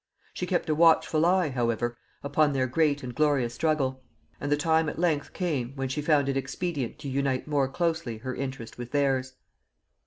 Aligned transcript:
She 0.33 0.47
kept 0.47 0.67
a 0.67 0.73
watchful 0.73 1.27
eye, 1.27 1.49
however, 1.51 1.95
upon 2.23 2.53
their 2.53 2.65
great 2.65 3.03
and 3.03 3.13
glorious 3.13 3.53
struggle; 3.53 4.01
and 4.39 4.51
the 4.51 4.57
time 4.57 4.89
at 4.89 4.97
length 4.97 5.31
came, 5.31 5.75
when 5.75 5.89
she 5.89 6.01
found 6.01 6.27
it 6.27 6.35
expedient 6.35 6.97
to 7.01 7.07
unite 7.07 7.47
more 7.47 7.67
closely 7.67 8.17
her 8.17 8.33
interest 8.33 8.79
with 8.79 8.89
theirs. 8.89 9.33